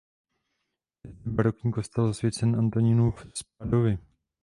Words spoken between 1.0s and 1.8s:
Je zde barokní